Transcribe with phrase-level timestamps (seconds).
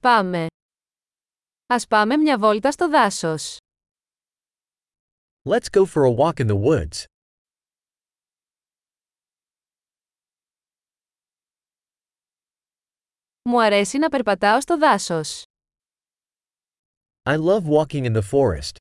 [0.00, 0.46] Πάμε.
[1.66, 3.56] Ας πάμε μια βόλτα στο δάσος.
[5.48, 7.04] Let's go for a walk in the woods.
[13.42, 15.42] Μου αρέσει να περπατάω στο δάσος.
[17.22, 18.76] I love walking in the forest.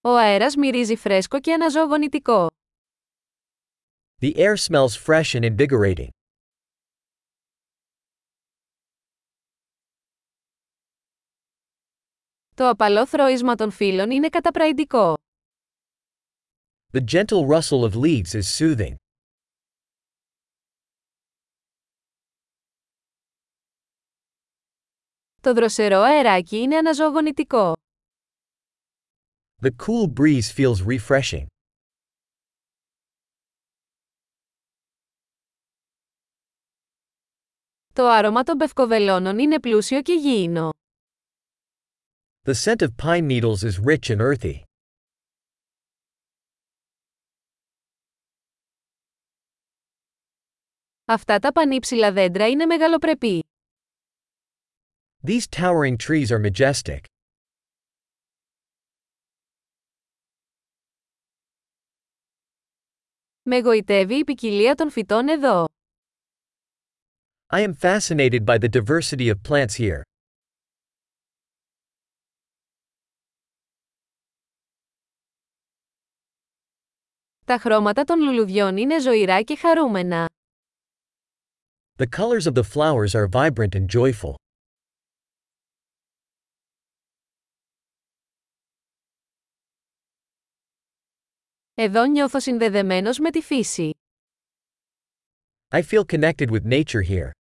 [0.00, 2.46] Ο αέρας μυρίζει φρέσκο και αναζωογονητικό.
[4.23, 6.09] The air smells fresh and invigorating.
[12.55, 15.13] Το απαλό θροίσμα των φύλων είναι καταπραϊντικό.
[16.91, 18.95] The gentle rustle of leaves is soothing.
[25.41, 27.73] Το δροσερό αεράκι είναι αναζωογονητικό.
[29.61, 31.45] The cool breeze feels refreshing.
[37.94, 40.70] Το άρωμα των πευκοβελώνων είναι πλούσιο και γήινο.
[42.42, 44.60] The scent of pine needles is rich and earthy.
[51.04, 53.44] Αυτά τα πανύψηλα δέντρα είναι μεγαλοπρεπή.
[55.26, 57.00] These towering trees are majestic.
[63.42, 65.64] Με γοητεύει η ποικιλία των φυτών εδώ.
[67.53, 70.03] I am fascinated by the diversity of plants here.
[77.45, 80.25] Τα χρώματα των λουλουδιών είναι ζωηρά και χαρούμενα.
[81.95, 84.33] The colors of the flowers are vibrant and joyful.
[91.73, 93.93] Εδώ νιώθω συνδεδεμένος με τη φύση.
[95.71, 97.31] I feel connected with nature here.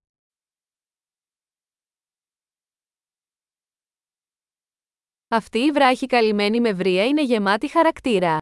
[5.36, 8.38] Αυτή η βράχη καλυμμένη με βρία είναι γεμάτη χαρακτήρα.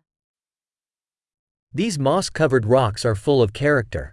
[1.77, 4.09] These moss-covered rocks are full of character.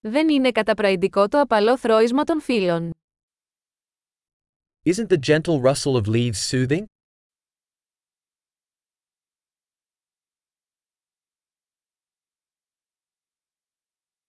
[0.00, 2.90] Δεν είναι καταπραϊντικό το απαλό θρώισμα των φύλων.
[4.84, 6.84] Isn't the gentle rustle of leaves soothing?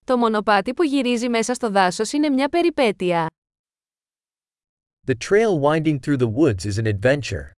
[0.04, 3.26] Το μονοπάτι που γυρίζει μέσα στο δάσος είναι μια περιπέτεια.
[5.06, 7.50] The trail winding through the woods is an adventure.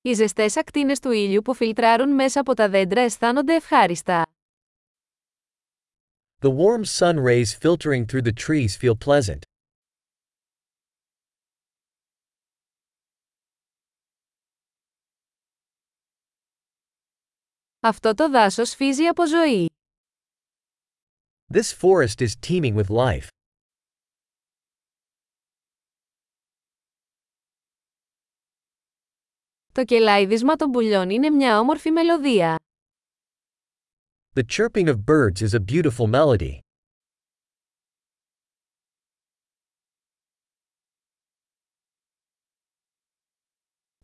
[0.00, 4.26] Οι ζεστές ακτίνες του ήλιου που φιλτράρουν μέσα από τα δέντρα αισθάνονται ευχάριστα.
[6.40, 9.53] The warm sun rays filtering through the trees feel pleasant.
[17.86, 19.68] Αυτό το δάσος φύζει από ζωή.
[21.54, 23.26] This forest is teeming with life.
[29.72, 32.56] Το κελάιδισμα των πουλιών είναι μια όμορφη μελωδία.
[34.32, 36.58] The chirping of birds is a beautiful melody.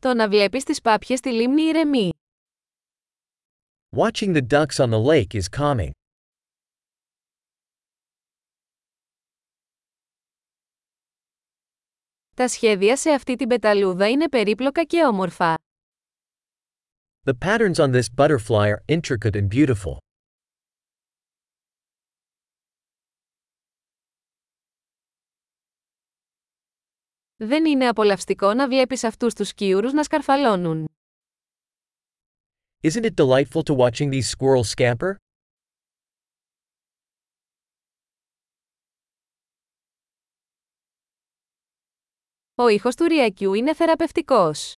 [0.00, 2.10] Το να βλέπεις τις πάπιες στη λίμνη ηρεμεί.
[3.92, 5.90] Watching the ducks on the lake is calming.
[12.36, 15.54] Τα σχέδια σε αυτή την πεταλούδα είναι περίπλοκα και όμορφα.
[17.24, 19.96] The patterns on this butterfly are intricate and beautiful.
[27.36, 30.88] Δεν είναι απολαυστικό να βλέπεις αυτούς τους σκιούρους να σκαρφαλώνουν.
[32.83, 35.15] Isn't it delightful to watching these squirrels scamper?
[42.55, 44.73] Ο ήχος του ριακιού είναι θεραπευτικός.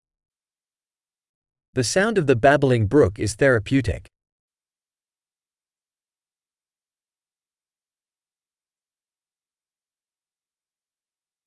[1.78, 4.00] The sound of the babbling brook is therapeutic.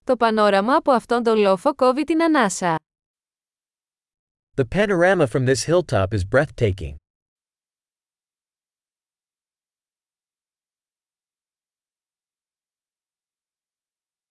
[0.03, 2.75] Το πανόραμα από αυτόν τον λόφο κόβει την ανάσα.
[4.55, 6.95] The panorama from this hilltop is breathtaking.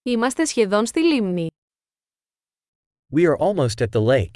[0.02, 1.48] Είμαστε σχεδόν στη λίμνη.
[3.12, 4.34] We are almost at the lake.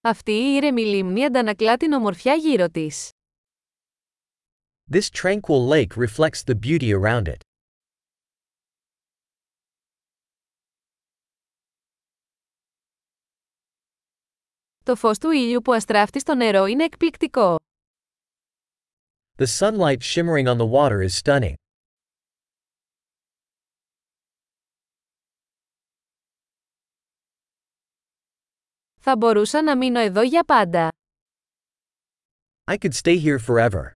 [0.00, 3.10] Αυτή η ήρεμη λίμνη αντανακλά την ομορφιά γύρω της.
[4.90, 7.47] This tranquil lake reflects the beauty around it.
[14.89, 17.55] Το φως του ήλιου που αστράφτει στο νερό είναι εκπληκτικό.
[19.37, 21.53] The sunlight shimmering on the water is stunning.
[28.99, 30.89] Θα μπορούσα να μείνω εδώ για πάντα.
[32.71, 33.91] I could stay here forever.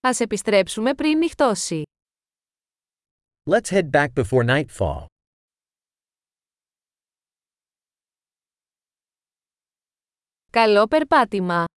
[0.00, 1.82] Ας επιστρέψουμε πριν νυχτώσει.
[3.50, 5.17] Let's head back before nightfall.
[10.50, 11.68] Καλό περπάτημα!